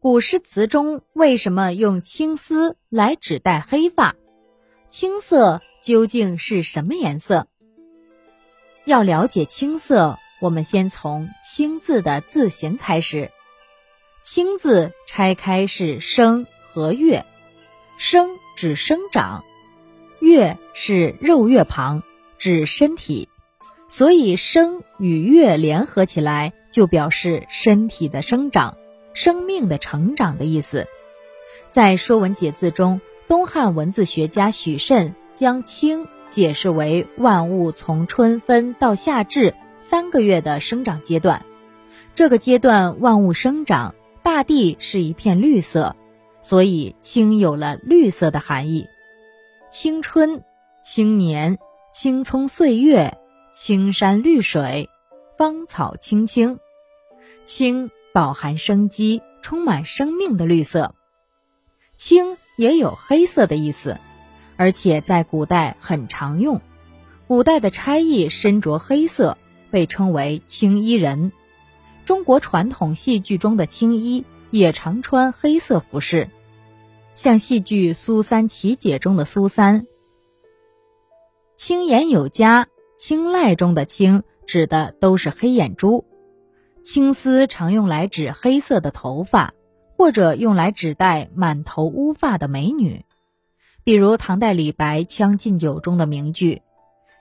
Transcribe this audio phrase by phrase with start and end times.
[0.00, 4.14] 古诗词中为什么用青丝来指代黑发？
[4.86, 7.48] 青色究竟是什么颜色？
[8.84, 13.32] 要了解青色，我们先从“青”字的字形开始。
[14.22, 17.26] 青字拆开是生和月，
[17.98, 19.42] 生指生长，
[20.20, 22.04] 月是肉月旁，
[22.38, 23.28] 指身体，
[23.88, 28.77] 所以生与月联合起来，就表示身体的生长。
[29.18, 30.86] 生命的成长的意思，
[31.70, 41.44] 在《说文解字》中，东汉文字学家许慎将“青”解释为万物从春分到夏至三个月的生长阶段。
[42.14, 45.96] 这个阶段万物生长，大地是一片绿色，
[46.40, 48.86] 所以“青”有了绿色的含义。
[49.68, 50.44] 青春、
[50.80, 51.58] 青年、
[51.92, 53.18] 青葱岁月、
[53.52, 54.88] 青山绿水、
[55.36, 56.60] 芳草青青，
[57.44, 57.90] 青。
[58.18, 60.96] 饱含生机、充满生命的绿色，
[61.94, 64.00] 青也有黑色的意思，
[64.56, 66.60] 而且在古代很常用。
[67.28, 69.38] 古代的差役身着黑色，
[69.70, 71.30] 被称为青衣人。
[72.06, 76.28] 中国传统戏剧中的青衣也常穿黑色服饰，
[77.14, 79.86] 像戏剧《苏三起解》中的苏三。
[81.54, 86.04] 青眼有加，青睐中的青指的都是黑眼珠。
[86.88, 89.52] 青丝常用来指黑色的头发，
[89.90, 93.04] 或者用来指代满头乌发的美女，
[93.84, 96.62] 比如唐代李白《将进酒》中的名句：“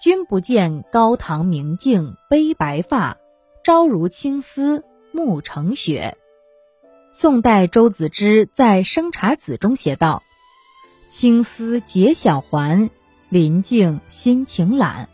[0.00, 3.16] 君不见高堂明镜悲白发，
[3.64, 6.16] 朝如青丝暮成雪。”
[7.10, 10.22] 宋代周子之在《生查子》中写道
[11.10, 12.90] ：“青丝结小环，
[13.28, 15.08] 临镜心情懒。”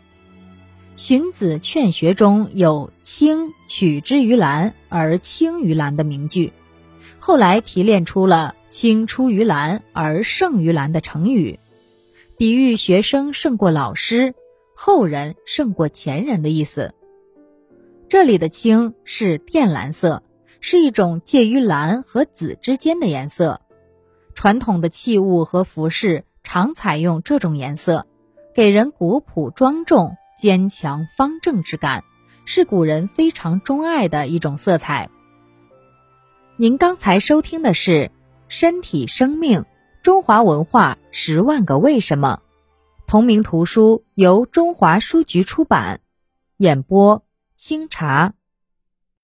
[0.95, 6.53] 荀子《劝学》中有“青取之于蓝而青于蓝”的名句，
[7.19, 11.59] 后来提炼出了“青出于蓝而胜于蓝”的成语，
[12.37, 14.35] 比喻学生胜过老师，
[14.73, 16.93] 后人胜过前人的意思。
[18.07, 20.23] 这里的“青”是靛蓝色，
[20.61, 23.59] 是一种介于蓝和紫之间的颜色。
[24.33, 28.07] 传统的器物和服饰常采用这种颜色，
[28.53, 30.15] 给人古朴庄重。
[30.37, 32.03] 坚强方正之感，
[32.45, 35.09] 是古人非常钟爱的一种色彩。
[36.57, 37.91] 您刚才收听的是
[38.47, 39.65] 《身体生命：
[40.03, 42.41] 中华文化十万个为什么》，
[43.07, 46.01] 同名图书由中华书局出版，
[46.57, 47.23] 演播
[47.55, 48.33] 清茶。